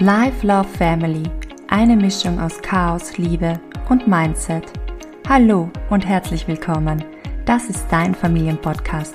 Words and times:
Life 0.00 0.44
Love 0.44 0.66
Family, 0.76 1.22
eine 1.68 1.94
Mischung 1.94 2.40
aus 2.40 2.60
Chaos, 2.60 3.16
Liebe 3.16 3.60
und 3.88 4.08
Mindset. 4.08 4.64
Hallo 5.28 5.70
und 5.88 6.04
herzlich 6.04 6.48
willkommen. 6.48 7.04
Das 7.44 7.66
ist 7.66 7.86
dein 7.90 8.12
Familienpodcast 8.12 9.14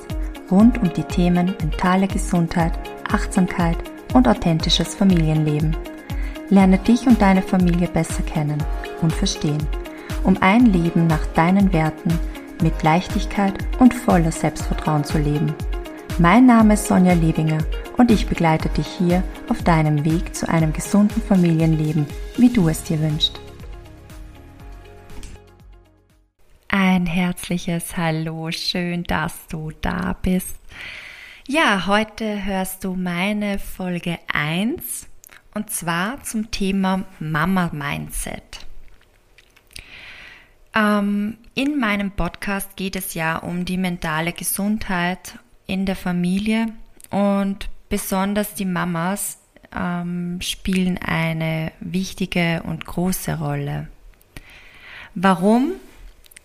rund 0.50 0.78
um 0.78 0.94
die 0.94 1.04
Themen 1.04 1.54
mentale 1.62 2.08
Gesundheit, 2.08 2.72
Achtsamkeit 3.12 3.76
und 4.14 4.26
authentisches 4.30 4.96
Familienleben. 4.96 5.76
Lerne 6.48 6.78
dich 6.78 7.06
und 7.08 7.22
deine 7.22 7.42
Familie 7.42 7.90
besser 7.90 8.24
kennen 8.24 8.64
und 9.02 9.12
verstehen, 9.12 9.68
um 10.24 10.38
ein 10.40 10.66
Leben 10.68 11.08
nach 11.08 11.26
deinen 11.36 11.74
Werten 11.74 12.18
mit 12.64 12.84
Leichtigkeit 12.84 13.54
und 13.80 13.94
voller 13.94 14.32
Selbstvertrauen 14.32 15.04
zu 15.04 15.18
leben. 15.18 15.54
Mein 16.20 16.46
Name 16.46 16.76
ist 16.76 16.88
Sonja 16.88 17.14
Lebinger 17.14 17.60
und 18.00 18.12
ich 18.12 18.28
begleite 18.28 18.70
dich 18.70 18.88
hier 18.88 19.24
auf 19.50 19.62
deinem 19.62 20.06
Weg 20.06 20.34
zu 20.34 20.48
einem 20.48 20.72
gesunden 20.72 21.22
Familienleben, 21.22 22.08
wie 22.38 22.48
du 22.48 22.70
es 22.70 22.82
dir 22.84 23.02
wünschst. 23.02 23.38
Ein 26.70 27.06
herzliches 27.06 27.98
Hallo, 27.98 28.52
schön, 28.52 29.04
dass 29.04 29.48
du 29.48 29.72
da 29.82 30.14
bist. 30.14 30.56
Ja, 31.46 31.88
heute 31.88 32.46
hörst 32.46 32.86
du 32.86 32.96
meine 32.96 33.60
Folge 33.60 34.18
1 34.32 35.08
und 35.54 35.70
zwar 35.70 36.24
zum 36.24 36.52
Thema 36.52 37.04
Mama 37.20 37.70
Mindset. 37.74 38.66
Ähm, 40.74 41.38
in 41.54 41.78
meinem 41.78 42.12
Podcast 42.12 42.78
geht 42.78 42.96
es 42.96 43.14
ja 43.14 43.40
um 43.40 43.66
die 43.66 43.78
mentale 43.78 44.32
Gesundheit 44.32 45.38
in 45.68 45.86
der 45.86 45.98
Familie 45.98 46.68
und 47.10 47.70
besonders 47.90 48.54
die 48.54 48.66
Mamas 48.66 49.38
ähm, 49.76 50.40
spielen 50.42 50.98
eine 50.98 51.72
wichtige 51.80 52.64
und 52.64 52.86
große 52.86 53.38
Rolle. 53.40 53.88
Warum? 55.16 55.74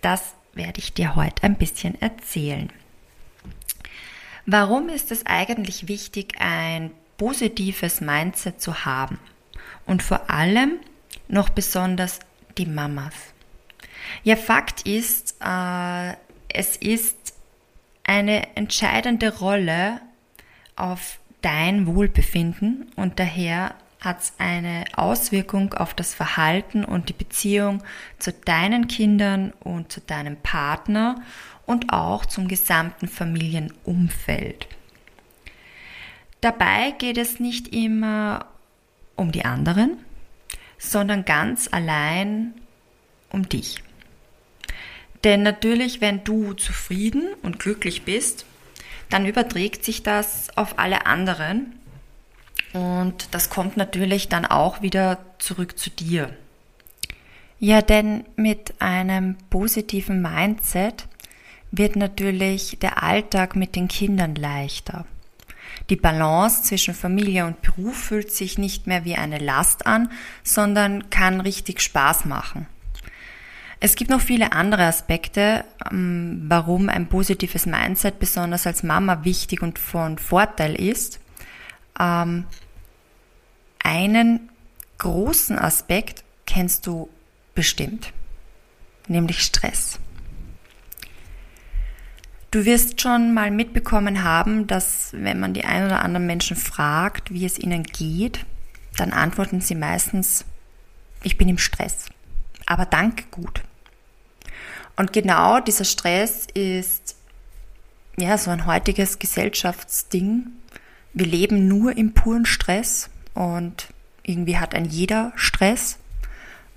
Das 0.00 0.34
werde 0.54 0.80
ich 0.80 0.92
dir 0.92 1.16
heute 1.16 1.42
ein 1.44 1.56
bisschen 1.56 2.00
erzählen. 2.00 2.70
Warum 4.46 4.88
ist 4.88 5.10
es 5.10 5.24
eigentlich 5.24 5.88
wichtig, 5.88 6.34
ein 6.38 6.90
positives 7.16 8.00
Mindset 8.00 8.60
zu 8.60 8.84
haben? 8.84 9.18
Und 9.86 10.02
vor 10.02 10.30
allem 10.30 10.78
noch 11.28 11.48
besonders 11.48 12.20
die 12.58 12.66
Mamas. 12.66 13.14
Ja, 14.22 14.36
Fakt 14.36 14.82
ist, 14.82 15.36
äh, 15.40 16.12
es 16.48 16.76
ist 16.76 17.34
eine 18.04 18.54
entscheidende 18.56 19.38
Rolle 19.38 20.00
auf 20.76 21.18
dein 21.44 21.86
Wohlbefinden 21.86 22.90
und 22.96 23.20
daher 23.20 23.74
hat 24.00 24.20
es 24.20 24.32
eine 24.38 24.84
Auswirkung 24.94 25.74
auf 25.74 25.94
das 25.94 26.14
Verhalten 26.14 26.84
und 26.84 27.08
die 27.08 27.14
Beziehung 27.14 27.82
zu 28.18 28.32
deinen 28.32 28.88
Kindern 28.88 29.52
und 29.60 29.92
zu 29.92 30.00
deinem 30.00 30.36
Partner 30.36 31.22
und 31.66 31.92
auch 31.92 32.26
zum 32.26 32.48
gesamten 32.48 33.08
Familienumfeld. 33.08 34.68
Dabei 36.40 36.92
geht 36.98 37.18
es 37.18 37.40
nicht 37.40 37.68
immer 37.74 38.46
um 39.16 39.32
die 39.32 39.44
anderen, 39.44 39.98
sondern 40.78 41.24
ganz 41.24 41.68
allein 41.72 42.54
um 43.30 43.48
dich. 43.48 43.82
Denn 45.24 45.42
natürlich, 45.42 46.02
wenn 46.02 46.22
du 46.24 46.52
zufrieden 46.52 47.28
und 47.42 47.58
glücklich 47.58 48.02
bist, 48.02 48.44
dann 49.10 49.26
überträgt 49.26 49.84
sich 49.84 50.02
das 50.02 50.56
auf 50.56 50.78
alle 50.78 51.06
anderen 51.06 51.78
und 52.72 53.28
das 53.32 53.50
kommt 53.50 53.76
natürlich 53.76 54.28
dann 54.28 54.44
auch 54.44 54.82
wieder 54.82 55.18
zurück 55.38 55.78
zu 55.78 55.90
dir. 55.90 56.36
Ja, 57.60 57.82
denn 57.82 58.24
mit 58.36 58.74
einem 58.80 59.36
positiven 59.48 60.20
Mindset 60.20 61.06
wird 61.70 61.96
natürlich 61.96 62.78
der 62.80 63.02
Alltag 63.02 63.56
mit 63.56 63.76
den 63.76 63.88
Kindern 63.88 64.34
leichter. 64.34 65.06
Die 65.90 65.96
Balance 65.96 66.62
zwischen 66.62 66.94
Familie 66.94 67.46
und 67.46 67.62
Beruf 67.62 67.96
fühlt 67.96 68.32
sich 68.32 68.58
nicht 68.58 68.86
mehr 68.86 69.04
wie 69.04 69.16
eine 69.16 69.38
Last 69.38 69.86
an, 69.86 70.10
sondern 70.42 71.10
kann 71.10 71.40
richtig 71.40 71.80
Spaß 71.80 72.24
machen. 72.24 72.66
Es 73.84 73.96
gibt 73.96 74.10
noch 74.10 74.22
viele 74.22 74.52
andere 74.52 74.86
Aspekte, 74.86 75.62
ähm, 75.90 76.46
warum 76.48 76.88
ein 76.88 77.06
positives 77.06 77.66
Mindset 77.66 78.18
besonders 78.18 78.66
als 78.66 78.82
Mama 78.82 79.24
wichtig 79.24 79.60
und 79.60 79.78
von 79.78 80.16
Vorteil 80.16 80.74
ist. 80.74 81.20
Ähm, 82.00 82.46
einen 83.80 84.48
großen 84.96 85.58
Aspekt 85.58 86.24
kennst 86.46 86.86
du 86.86 87.10
bestimmt, 87.54 88.14
nämlich 89.06 89.42
Stress. 89.42 89.98
Du 92.52 92.64
wirst 92.64 93.02
schon 93.02 93.34
mal 93.34 93.50
mitbekommen 93.50 94.24
haben, 94.24 94.66
dass 94.66 95.10
wenn 95.12 95.38
man 95.38 95.52
die 95.52 95.66
ein 95.66 95.84
oder 95.84 96.00
anderen 96.00 96.26
Menschen 96.26 96.56
fragt, 96.56 97.34
wie 97.34 97.44
es 97.44 97.58
ihnen 97.58 97.82
geht, 97.82 98.46
dann 98.96 99.12
antworten 99.12 99.60
sie 99.60 99.74
meistens, 99.74 100.46
ich 101.22 101.36
bin 101.36 101.50
im 101.50 101.58
Stress. 101.58 102.06
Aber 102.64 102.86
danke 102.86 103.24
gut. 103.30 103.62
Und 104.96 105.12
genau 105.12 105.60
dieser 105.60 105.84
Stress 105.84 106.46
ist 106.54 107.16
ja 108.16 108.38
so 108.38 108.50
ein 108.50 108.66
heutiges 108.66 109.18
Gesellschaftsding. 109.18 110.46
Wir 111.12 111.26
leben 111.26 111.68
nur 111.68 111.96
im 111.96 112.14
puren 112.14 112.46
Stress 112.46 113.10
und 113.34 113.88
irgendwie 114.22 114.58
hat 114.58 114.74
ein 114.74 114.84
jeder 114.84 115.32
Stress 115.36 115.98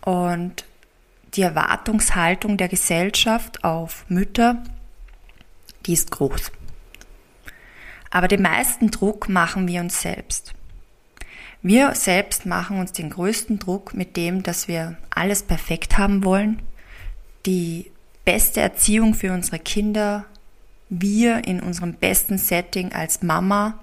und 0.01 0.65
die 1.33 1.41
Erwartungshaltung 1.41 2.57
der 2.57 2.67
Gesellschaft 2.67 3.63
auf 3.63 4.05
Mütter, 4.09 4.63
die 5.85 5.93
ist 5.93 6.11
groß. 6.11 6.51
Aber 8.09 8.27
den 8.27 8.41
meisten 8.41 8.89
Druck 8.89 9.29
machen 9.29 9.67
wir 9.67 9.81
uns 9.81 10.01
selbst. 10.01 10.53
Wir 11.61 11.93
selbst 11.95 12.45
machen 12.45 12.79
uns 12.79 12.93
den 12.93 13.09
größten 13.09 13.59
Druck 13.59 13.93
mit 13.93 14.15
dem, 14.15 14.43
dass 14.43 14.67
wir 14.67 14.97
alles 15.09 15.43
perfekt 15.43 15.97
haben 15.97 16.23
wollen, 16.23 16.61
die 17.45 17.91
beste 18.27 18.59
Erziehung 18.59 19.13
für 19.13 19.31
unsere 19.31 19.57
Kinder, 19.57 20.25
wir 20.89 21.47
in 21.47 21.61
unserem 21.61 21.93
besten 21.93 22.37
Setting 22.37 22.91
als 22.91 23.23
Mama. 23.23 23.79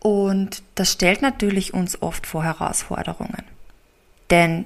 Und 0.00 0.62
das 0.74 0.90
stellt 0.90 1.20
natürlich 1.20 1.74
uns 1.74 2.00
oft 2.00 2.26
vor 2.26 2.44
Herausforderungen. 2.44 3.44
Denn 4.30 4.64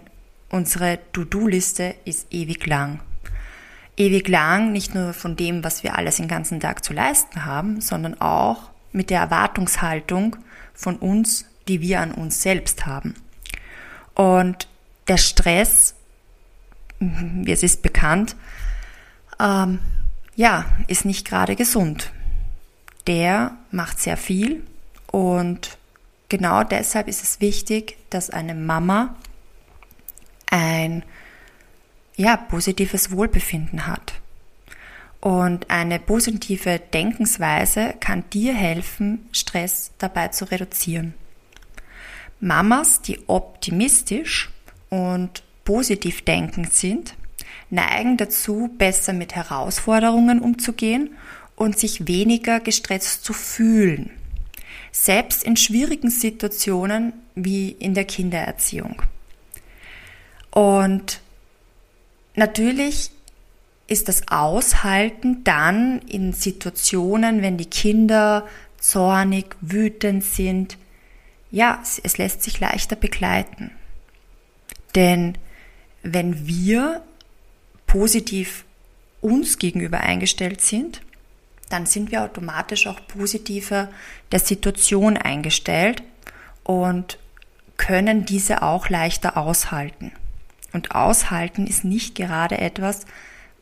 unsere 0.50 1.00
To-Do-Liste 1.12 1.97
ist 2.04 2.28
ewig 2.31 2.64
lang. 2.64 3.00
Ewig 3.97 4.28
lang, 4.28 4.70
nicht 4.70 4.94
nur 4.94 5.14
von 5.14 5.34
dem, 5.34 5.64
was 5.64 5.82
wir 5.82 5.98
alles 5.98 6.19
den 6.19 6.28
ganzen 6.28 6.60
Tag 6.60 6.84
zu 6.84 6.92
leisten 6.92 7.44
haben, 7.44 7.81
sondern 7.81 8.20
auch 8.20 8.70
mit 8.92 9.10
der 9.10 9.19
Erwartungshaltung 9.19 10.37
von 10.75 10.94
uns, 10.94 11.44
die 11.66 11.81
wir 11.81 12.00
an 12.00 12.12
uns 12.12 12.41
selbst 12.41 12.87
haben. 12.87 13.16
Und 14.14 14.69
der 15.08 15.16
Stress, 15.16 15.97
es 17.47 17.62
ist 17.62 17.83
bekannt, 17.83 18.37
ähm, 19.38 19.81
ja, 20.37 20.66
ist 20.87 21.05
nicht 21.05 21.27
gerade 21.27 21.56
gesund. 21.56 22.12
Der 23.06 23.56
macht 23.71 24.00
sehr 24.00 24.16
viel 24.16 24.62
und 25.11 25.78
genau 26.28 26.62
deshalb 26.62 27.09
ist 27.09 27.22
es 27.22 27.41
wichtig, 27.41 27.97
dass 28.11 28.31
eine 28.31 28.55
Mama 28.55 29.16
ein 30.50 31.05
ja, 32.16 32.37
positives 32.37 33.11
Wohlbefinden 33.11 33.87
hat. 33.87 34.15
Und 35.21 35.71
eine 35.71 35.99
positive 35.99 36.78
Denkensweise 36.78 37.94
kann 38.00 38.25
dir 38.31 38.55
helfen, 38.55 39.28
Stress 39.32 39.93
dabei 39.99 40.28
zu 40.28 40.50
reduzieren. 40.50 41.14
Mamas, 42.41 43.02
die 43.02 43.29
optimistisch 43.29 44.50
und 44.88 45.43
positiv 45.65 46.23
denkend 46.23 46.73
sind, 46.73 47.15
neigen 47.71 48.17
dazu, 48.17 48.71
besser 48.77 49.12
mit 49.12 49.35
Herausforderungen 49.35 50.41
umzugehen 50.41 51.11
und 51.57 51.79
sich 51.79 52.07
weniger 52.07 52.61
gestresst 52.61 53.25
zu 53.25 53.33
fühlen. 53.33 54.11
Selbst 54.93 55.45
in 55.45 55.57
schwierigen 55.57 56.11
Situationen 56.11 57.12
wie 57.35 57.71
in 57.71 57.95
der 57.95 58.05
Kindererziehung. 58.05 59.03
Und 60.51 61.21
natürlich 62.35 63.11
ist 63.87 64.09
das 64.09 64.29
Aushalten 64.29 65.45
dann 65.45 66.01
in 66.01 66.33
Situationen, 66.33 67.43
wenn 67.43 67.57
die 67.57 67.67
Kinder 67.67 68.47
zornig, 68.79 69.57
wütend 69.61 70.25
sind, 70.25 70.79
ja, 71.51 71.83
es 71.83 72.17
lässt 72.17 72.43
sich 72.43 72.61
leichter 72.61 72.97
begleiten. 72.97 73.73
Denn 74.95 75.37
wenn 76.02 76.47
wir 76.47 77.02
positiv 77.87 78.64
uns 79.20 79.58
gegenüber 79.58 80.00
eingestellt 80.00 80.61
sind, 80.61 81.02
dann 81.69 81.87
sind 81.87 82.11
wir 82.11 82.23
automatisch 82.23 82.87
auch 82.87 83.00
positiver 83.06 83.88
der 84.32 84.41
Situation 84.41 85.17
eingestellt 85.17 86.02
und 86.64 87.19
können 87.76 88.25
diese 88.25 88.62
auch 88.62 88.88
leichter 88.88 89.37
aushalten. 89.37 90.12
Und 90.73 90.94
aushalten 90.94 91.67
ist 91.67 91.85
nicht 91.85 92.14
gerade 92.14 92.58
etwas, 92.58 93.06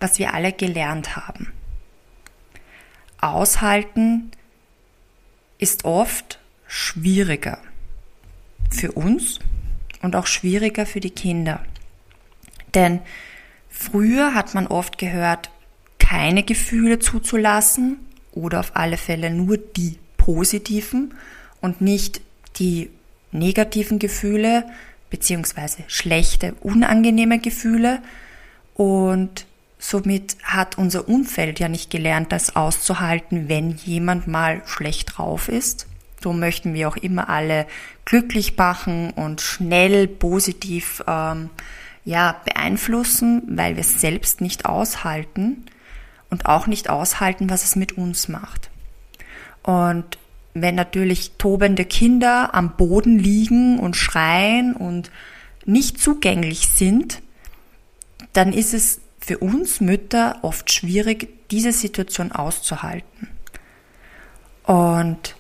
was 0.00 0.19
wir 0.19 0.35
alle 0.35 0.52
gelernt 0.52 1.17
haben. 1.17 1.52
Aushalten 3.20 4.31
ist 5.58 5.85
oft 5.85 6.38
schwieriger 6.67 7.58
für 8.70 8.93
uns 8.93 9.38
und 10.02 10.14
auch 10.14 10.26
schwieriger 10.26 10.87
für 10.87 11.00
die 11.00 11.11
Kinder. 11.11 11.64
Denn 12.75 13.00
früher 13.69 14.35
hat 14.35 14.55
man 14.55 14.67
oft 14.67 14.99
gehört, 14.99 15.50
keine 15.99 16.43
Gefühle 16.43 16.99
zuzulassen 16.99 17.99
oder 18.32 18.61
auf 18.61 18.73
alle 18.75 18.97
Fälle 18.97 19.31
nur 19.31 19.59
die 19.59 19.99
positiven 20.17 21.15
und 21.61 21.81
nicht 21.81 22.20
die 22.56 22.91
negativen 23.32 23.99
Gefühle 23.99 24.65
beziehungsweise 25.11 25.85
schlechte, 25.87 26.55
unangenehme 26.61 27.38
Gefühle 27.38 28.00
und 28.75 29.47
somit 29.79 30.37
hat 30.43 30.79
unser 30.79 31.09
Umfeld 31.09 31.61
ja 31.61 31.69
nicht 31.69 31.91
gelernt, 31.91 32.32
das 32.32 32.56
auszuhalten, 32.56 33.49
wenn 33.49 33.71
jemand 33.71 34.26
mal 34.26 34.62
schlecht 34.67 35.17
drauf 35.17 35.49
ist. 35.49 35.87
So 36.23 36.32
möchten 36.32 36.75
wir 36.75 36.88
auch 36.88 36.97
immer 36.97 37.29
alle 37.29 37.67
glücklich 38.05 38.56
machen 38.56 39.11
und 39.11 39.41
schnell 39.41 40.09
positiv 40.09 41.03
ähm, 41.06 41.50
ja, 42.08 42.40
beeinflussen, 42.46 43.43
weil 43.46 43.76
wir 43.76 43.82
es 43.82 44.00
selbst 44.00 44.40
nicht 44.40 44.64
aushalten 44.64 45.66
und 46.31 46.46
auch 46.46 46.66
nicht 46.66 46.88
aushalten, 46.88 47.50
was 47.50 47.64
es 47.64 47.76
mit 47.76 47.99
uns 47.99 48.28
macht. 48.28 48.70
Und 49.62 50.16
wenn 50.55 50.75
natürlich 50.75 51.32
tobende 51.37 51.84
Kinder 51.84 52.55
am 52.55 52.76
Boden 52.78 53.19
liegen 53.19 53.78
und 53.78 53.94
schreien 53.94 54.75
und 54.75 55.10
nicht 55.66 56.00
zugänglich 56.00 56.69
sind, 56.69 57.20
dann 58.32 58.54
ist 58.54 58.72
es 58.72 59.02
für 59.20 59.37
uns 59.37 59.82
Mütter 59.82 60.38
oft 60.40 60.72
schwierig, 60.72 61.28
diese 61.50 61.72
Situation 61.72 62.32
auszuhalten. 62.32 63.28
Und 64.64 65.37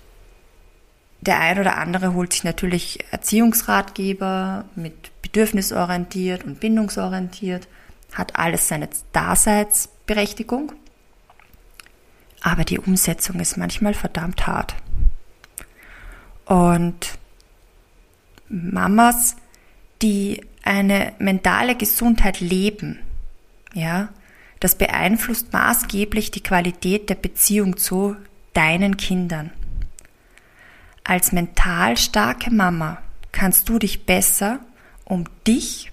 der 1.20 1.40
ein 1.40 1.58
oder 1.58 1.76
andere 1.76 2.14
holt 2.14 2.32
sich 2.32 2.44
natürlich 2.44 3.04
Erziehungsratgeber 3.10 4.64
mit 4.74 5.22
bedürfnisorientiert 5.22 6.44
und 6.44 6.60
bindungsorientiert, 6.60 7.68
hat 8.14 8.36
alles 8.36 8.68
seine 8.68 8.88
Daseinsberechtigung, 9.12 10.72
aber 12.40 12.64
die 12.64 12.78
Umsetzung 12.78 13.40
ist 13.40 13.56
manchmal 13.56 13.94
verdammt 13.94 14.46
hart. 14.46 14.74
Und 16.46 17.18
Mamas, 18.48 19.36
die 20.00 20.40
eine 20.62 21.12
mentale 21.18 21.76
Gesundheit 21.76 22.40
leben, 22.40 23.00
ja, 23.74 24.08
das 24.60 24.76
beeinflusst 24.76 25.52
maßgeblich 25.52 26.30
die 26.30 26.42
Qualität 26.42 27.10
der 27.10 27.14
Beziehung 27.16 27.76
zu 27.76 28.16
deinen 28.54 28.96
Kindern. 28.96 29.52
Als 31.08 31.32
mental 31.32 31.96
starke 31.96 32.52
Mama 32.52 32.98
kannst 33.32 33.70
du 33.70 33.78
dich 33.78 34.04
besser 34.04 34.60
um 35.06 35.24
dich 35.46 35.90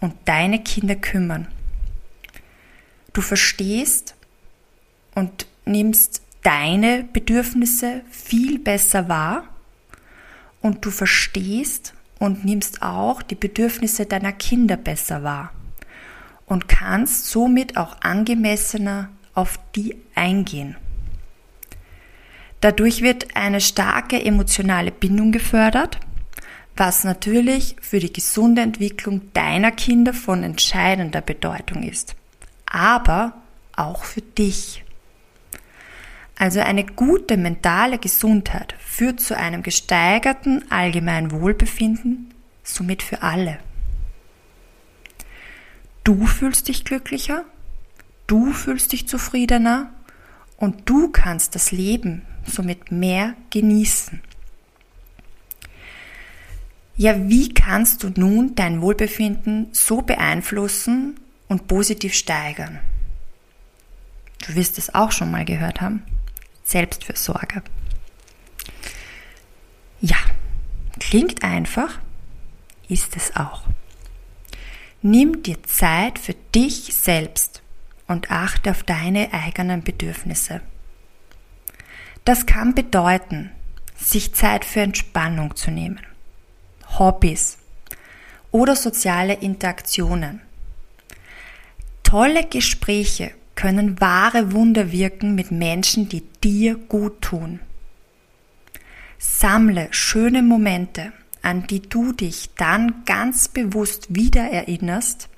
und 0.00 0.14
deine 0.24 0.62
Kinder 0.62 0.94
kümmern. 0.94 1.48
Du 3.12 3.20
verstehst 3.20 4.14
und 5.16 5.48
nimmst 5.64 6.22
deine 6.44 7.08
Bedürfnisse 7.12 8.02
viel 8.08 8.60
besser 8.60 9.08
wahr 9.08 9.42
und 10.60 10.84
du 10.84 10.92
verstehst 10.92 11.92
und 12.20 12.44
nimmst 12.44 12.82
auch 12.82 13.20
die 13.20 13.34
Bedürfnisse 13.34 14.06
deiner 14.06 14.32
Kinder 14.32 14.76
besser 14.76 15.24
wahr 15.24 15.52
und 16.46 16.68
kannst 16.68 17.26
somit 17.26 17.76
auch 17.76 18.00
angemessener 18.02 19.08
auf 19.34 19.58
die 19.74 19.96
eingehen. 20.14 20.76
Dadurch 22.60 23.02
wird 23.02 23.36
eine 23.36 23.60
starke 23.60 24.22
emotionale 24.22 24.90
Bindung 24.90 25.30
gefördert, 25.30 26.00
was 26.76 27.04
natürlich 27.04 27.76
für 27.80 27.98
die 27.98 28.12
gesunde 28.12 28.62
Entwicklung 28.62 29.32
deiner 29.32 29.72
Kinder 29.72 30.12
von 30.12 30.42
entscheidender 30.42 31.20
Bedeutung 31.20 31.82
ist, 31.82 32.14
aber 32.66 33.34
auch 33.76 34.04
für 34.04 34.22
dich. 34.22 34.84
Also 36.36 36.60
eine 36.60 36.84
gute 36.84 37.36
mentale 37.36 37.98
Gesundheit 37.98 38.74
führt 38.78 39.20
zu 39.20 39.36
einem 39.36 39.62
gesteigerten 39.64 40.64
allgemeinen 40.70 41.32
Wohlbefinden, 41.32 42.32
somit 42.62 43.02
für 43.02 43.22
alle. 43.22 43.58
Du 46.04 46.26
fühlst 46.26 46.68
dich 46.68 46.84
glücklicher, 46.84 47.44
du 48.28 48.52
fühlst 48.52 48.92
dich 48.92 49.08
zufriedener 49.08 49.92
und 50.56 50.88
du 50.88 51.08
kannst 51.08 51.56
das 51.56 51.72
Leben 51.72 52.22
somit 52.48 52.90
mehr 52.90 53.34
genießen. 53.50 54.20
Ja, 56.96 57.28
wie 57.28 57.54
kannst 57.54 58.02
du 58.02 58.10
nun 58.16 58.56
dein 58.56 58.80
Wohlbefinden 58.80 59.68
so 59.72 60.02
beeinflussen 60.02 61.20
und 61.46 61.68
positiv 61.68 62.12
steigern? 62.14 62.80
Du 64.46 64.54
wirst 64.54 64.78
es 64.78 64.94
auch 64.94 65.12
schon 65.12 65.30
mal 65.30 65.44
gehört 65.44 65.80
haben. 65.80 66.02
Selbstfürsorge. 66.64 67.62
Ja, 70.00 70.16
klingt 70.98 71.42
einfach, 71.42 71.98
ist 72.88 73.16
es 73.16 73.36
auch. 73.36 73.62
Nimm 75.00 75.42
dir 75.42 75.62
Zeit 75.62 76.18
für 76.18 76.34
dich 76.54 76.94
selbst 76.94 77.62
und 78.08 78.30
achte 78.30 78.72
auf 78.72 78.82
deine 78.82 79.32
eigenen 79.32 79.82
Bedürfnisse. 79.84 80.60
Das 82.28 82.44
kann 82.44 82.74
bedeuten, 82.74 83.50
sich 83.96 84.34
Zeit 84.34 84.66
für 84.66 84.80
Entspannung 84.80 85.56
zu 85.56 85.70
nehmen, 85.70 85.98
Hobbys 86.98 87.56
oder 88.50 88.76
soziale 88.76 89.32
Interaktionen. 89.32 90.42
Tolle 92.02 92.44
Gespräche 92.44 93.30
können 93.54 93.98
wahre 94.02 94.52
Wunder 94.52 94.92
wirken 94.92 95.36
mit 95.36 95.50
Menschen, 95.52 96.10
die 96.10 96.20
dir 96.44 96.74
gut 96.76 97.22
tun. 97.22 97.60
Sammle 99.16 99.88
schöne 99.90 100.42
Momente, 100.42 101.14
an 101.40 101.66
die 101.66 101.80
du 101.80 102.12
dich 102.12 102.50
dann 102.58 103.06
ganz 103.06 103.48
bewusst 103.48 104.14
wieder 104.14 104.42
erinnerst, 104.42 105.30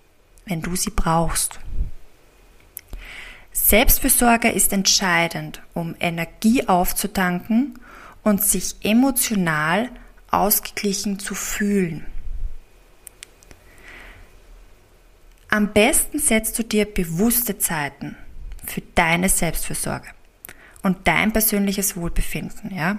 wenn 0.44 0.60
du 0.60 0.74
sie 0.74 0.90
brauchst. 0.90 1.60
Selbstfürsorge 3.52 4.50
ist 4.50 4.72
entscheidend, 4.72 5.62
um 5.74 5.96
Energie 5.98 6.68
aufzutanken 6.68 7.78
und 8.22 8.44
sich 8.44 8.76
emotional 8.82 9.90
ausgeglichen 10.30 11.18
zu 11.18 11.34
fühlen. 11.34 12.06
Am 15.48 15.72
besten 15.72 16.20
setzt 16.20 16.58
du 16.58 16.62
dir 16.62 16.84
bewusste 16.84 17.58
Zeiten 17.58 18.16
für 18.64 18.82
deine 18.94 19.28
Selbstfürsorge 19.28 20.08
und 20.82 21.08
dein 21.08 21.32
persönliches 21.32 21.96
Wohlbefinden, 21.96 22.74
ja? 22.74 22.98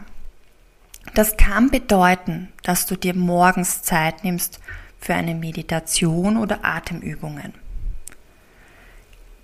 Das 1.14 1.38
kann 1.38 1.72
bedeuten, 1.72 2.50
dass 2.64 2.86
du 2.86 2.96
dir 2.96 3.16
morgens 3.16 3.82
Zeit 3.82 4.24
nimmst 4.24 4.60
für 5.00 5.16
eine 5.16 5.34
Meditation 5.34 6.38
oder 6.38 6.64
Atemübungen. 6.64 7.54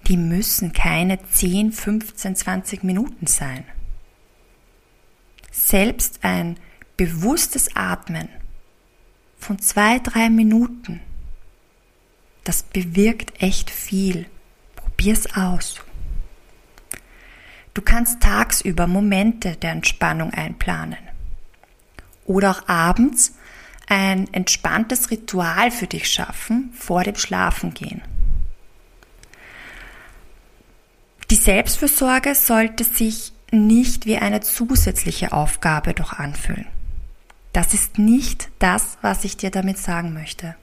Die 0.07 0.17
müssen 0.17 0.73
keine 0.73 1.21
10, 1.21 1.71
15, 1.71 2.35
20 2.35 2.83
Minuten 2.83 3.27
sein. 3.27 3.65
Selbst 5.51 6.19
ein 6.23 6.57
bewusstes 6.95 7.75
Atmen 7.75 8.29
von 9.37 9.59
zwei, 9.59 9.99
drei 9.99 10.29
Minuten 10.29 11.01
das 12.47 12.63
bewirkt 12.63 13.43
echt 13.43 13.69
viel. 13.69 14.25
Probier's 14.77 15.35
aus. 15.35 15.81
Du 17.73 17.81
kannst 17.81 18.21
tagsüber 18.21 18.87
Momente 18.87 19.57
der 19.57 19.73
Entspannung 19.73 20.33
einplanen. 20.33 20.97
Oder 22.23 22.51
auch 22.51 22.69
abends 22.69 23.33
ein 23.87 24.33
entspanntes 24.33 25.11
Ritual 25.11 25.71
für 25.71 25.87
dich 25.87 26.09
schaffen 26.09 26.71
vor 26.73 27.03
dem 27.03 27.17
Schlafengehen. 27.17 28.01
Die 31.29 31.35
Selbstfürsorge 31.35 32.35
sollte 32.35 32.83
sich 32.83 33.33
nicht 33.51 34.05
wie 34.05 34.17
eine 34.17 34.41
zusätzliche 34.41 35.31
Aufgabe 35.31 35.93
doch 35.93 36.13
anfühlen. 36.13 36.67
Das 37.53 37.73
ist 37.73 37.97
nicht 37.97 38.49
das, 38.59 38.97
was 39.01 39.23
ich 39.23 39.37
dir 39.37 39.51
damit 39.51 39.77
sagen 39.77 40.13
möchte 40.13 40.55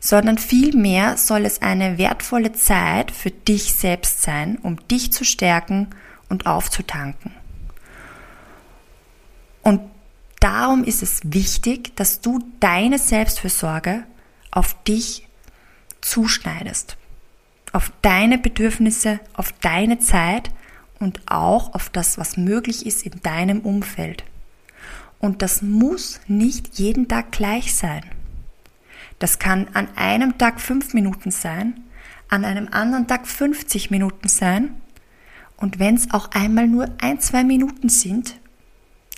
sondern 0.00 0.38
vielmehr 0.38 1.18
soll 1.18 1.44
es 1.44 1.60
eine 1.60 1.98
wertvolle 1.98 2.52
Zeit 2.52 3.10
für 3.10 3.30
dich 3.30 3.74
selbst 3.74 4.22
sein, 4.22 4.58
um 4.62 4.76
dich 4.88 5.12
zu 5.12 5.24
stärken 5.24 5.88
und 6.30 6.46
aufzutanken. 6.46 7.32
Und 9.62 9.82
darum 10.40 10.84
ist 10.84 11.02
es 11.02 11.20
wichtig, 11.24 11.94
dass 11.96 12.22
du 12.22 12.38
deine 12.60 12.98
Selbstfürsorge 12.98 14.04
auf 14.50 14.74
dich 14.84 15.28
zuschneidest. 16.00 16.96
Auf 17.72 17.92
deine 18.02 18.38
Bedürfnisse, 18.38 19.20
auf 19.34 19.52
deine 19.60 19.98
Zeit 19.98 20.50
und 20.98 21.20
auch 21.26 21.74
auf 21.74 21.88
das, 21.90 22.18
was 22.18 22.36
möglich 22.36 22.86
ist 22.86 23.04
in 23.04 23.20
deinem 23.22 23.60
Umfeld. 23.60 24.24
Und 25.18 25.42
das 25.42 25.62
muss 25.62 26.20
nicht 26.26 26.78
jeden 26.78 27.08
Tag 27.08 27.32
gleich 27.32 27.74
sein. 27.74 28.02
Das 29.18 29.38
kann 29.38 29.68
an 29.74 29.88
einem 29.96 30.38
Tag 30.38 30.60
fünf 30.60 30.94
Minuten 30.94 31.30
sein, 31.30 31.84
an 32.28 32.44
einem 32.44 32.68
anderen 32.70 33.06
Tag 33.06 33.26
50 33.26 33.90
Minuten 33.90 34.28
sein. 34.28 34.80
Und 35.56 35.78
wenn 35.78 35.94
es 35.94 36.10
auch 36.10 36.30
einmal 36.30 36.66
nur 36.66 36.88
ein, 37.02 37.20
zwei 37.20 37.44
Minuten 37.44 37.90
sind, 37.90 38.40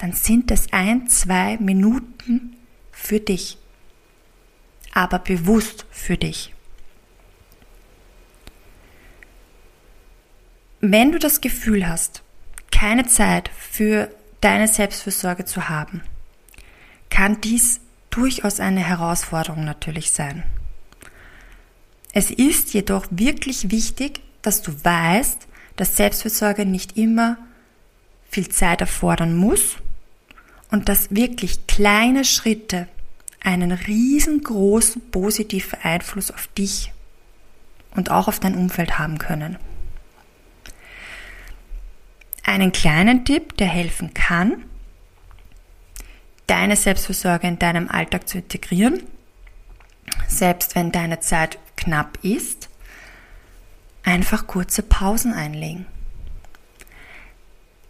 dann 0.01 0.13
sind 0.13 0.51
es 0.51 0.73
ein, 0.73 1.07
zwei 1.07 1.57
Minuten 1.59 2.57
für 2.91 3.21
dich. 3.21 3.59
Aber 4.93 5.21
bewusst 5.21 5.87
für 5.91 6.17
dich. 6.17 6.52
Wenn 10.85 11.13
du 11.13 11.21
das 11.21 11.41
Gefühl 11.41 11.87
hast, 11.87 12.25
keine 12.73 13.07
Zeit 13.07 13.53
für 13.57 14.11
deine 14.41 14.67
Selbstfürsorge 14.67 15.45
zu 15.45 15.69
haben, 15.69 16.03
kann 17.09 17.41
dies 17.41 17.81
durchaus 18.11 18.59
eine 18.59 18.81
Herausforderung 18.81 19.65
natürlich 19.65 20.11
sein. 20.11 20.43
Es 22.13 22.33
ist 22.33 22.75
jedoch 22.75 23.07
wirklich 23.11 23.71
wichtig, 23.71 24.23
dass 24.43 24.61
du 24.61 24.73
weißt, 24.73 25.47
dass 25.77 25.97
Selbstfürsorge 25.97 26.67
nicht 26.67 26.97
immer 26.97 27.39
viel 28.29 28.49
Zeit 28.49 28.81
erfordern 28.81 29.37
muss 29.37 29.77
und 30.73 30.89
dass 30.89 31.15
wirklich 31.15 31.69
kleine 31.69 32.25
Schritte 32.25 32.89
einen 33.41 33.71
riesengroßen 33.71 35.01
positiven 35.13 35.79
Einfluss 35.81 36.33
auf 36.33 36.49
dich 36.49 36.93
und 37.95 38.11
auch 38.11 38.27
auf 38.27 38.41
dein 38.41 38.57
Umfeld 38.57 38.99
haben 38.99 39.19
können. 39.19 39.59
Einen 42.53 42.71
kleinen 42.71 43.25
Tipp, 43.25 43.57
der 43.57 43.67
helfen 43.67 44.13
kann, 44.13 44.65
deine 46.47 46.77
Selbstversorge 46.77 47.47
in 47.47 47.59
deinem 47.59 47.89
Alltag 47.89 48.29
zu 48.29 48.37
integrieren, 48.37 49.03
selbst 50.29 50.75
wenn 50.75 50.93
deine 50.93 51.21
Zeit 51.21 51.59
knapp 51.77 52.19
ist, 52.21 52.69
einfach 54.03 54.47
kurze 54.47 54.83
Pausen 54.83 55.33
einlegen. 55.33 55.87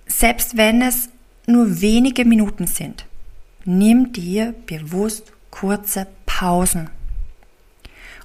Selbst 0.07 0.57
wenn 0.57 0.81
es 0.81 1.09
nur 1.49 1.81
wenige 1.81 2.25
Minuten 2.25 2.69
sind, 2.69 3.05
nimm 3.65 4.13
dir 4.13 4.55
bewusst 4.67 5.33
kurze 5.51 6.07
Pausen, 6.25 6.89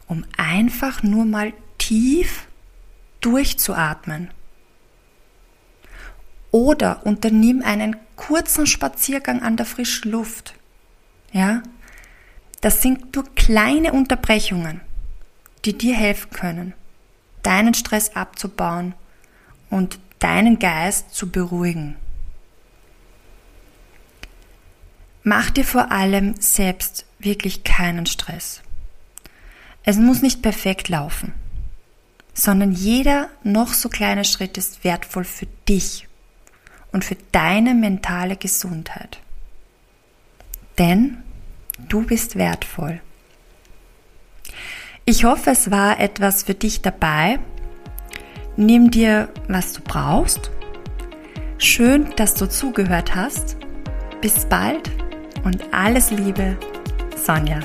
um 0.06 0.24
einfach 0.38 1.02
nur 1.02 1.26
mal 1.26 1.52
tief 1.80 2.46
durchzuatmen 3.22 4.30
oder 6.58 7.06
unternimm 7.06 7.62
einen 7.62 7.96
kurzen 8.16 8.66
Spaziergang 8.66 9.44
an 9.44 9.58
der 9.58 9.68
frischen 9.68 10.12
Luft. 10.12 10.56
Ja? 11.32 11.62
Das 12.62 12.82
sind 12.82 13.16
nur 13.16 13.26
kleine 13.36 13.94
Unterbrechungen, 13.94 14.82
die 15.66 15.78
dir 15.78 15.96
helfen 15.96 16.32
können, 16.32 16.74
deinen 17.44 17.76
Stress 17.76 18.16
abzubauen 18.16 18.96
und 19.70 20.00
deinen 20.18 20.58
Geist 20.58 21.14
zu 21.14 21.30
beruhigen. 21.30 21.96
Mach 25.22 25.52
dir 25.52 25.64
vor 25.64 25.92
allem 25.92 26.34
selbst 26.40 27.06
wirklich 27.20 27.64
keinen 27.64 28.08
Stress. 28.08 28.62
Es 29.84 29.98
muss 29.98 30.24
nicht 30.24 30.42
perfekt 30.42 30.90
laufen, 30.90 31.34
sondern 32.34 32.72
jeder 32.72 33.30
noch 33.44 33.76
so 33.76 33.90
kleine 33.90 34.26
Schritt 34.26 34.58
ist 34.58 34.84
wertvoll 34.84 35.24
für 35.24 35.46
dich 35.70 36.07
und 36.98 37.06
für 37.06 37.18
deine 37.32 37.76
mentale 37.76 38.38
Gesundheit. 38.38 39.20
Denn 40.80 41.20
du 41.78 42.04
bist 42.04 42.38
wertvoll. 42.38 43.02
Ich 45.06 45.24
hoffe, 45.24 45.52
es 45.52 45.70
war 45.70 46.00
etwas 46.00 46.42
für 46.42 46.56
dich 46.56 46.82
dabei. 46.82 47.38
Nimm 48.56 48.90
dir, 48.90 49.30
was 49.48 49.74
du 49.74 49.82
brauchst. 49.84 50.50
Schön, 51.60 52.08
dass 52.16 52.34
du 52.34 52.50
zugehört 52.50 53.14
hast. 53.14 53.58
Bis 54.20 54.46
bald 54.46 54.90
und 55.44 55.72
alles 55.72 56.10
Liebe, 56.10 56.58
Sonja. 57.16 57.60